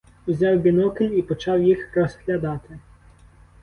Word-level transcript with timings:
Узяв 0.27 0.57
бінокль 0.59 1.03
і 1.03 1.21
почав 1.21 1.63
їх 1.63 1.95
розглядати. 1.95 2.79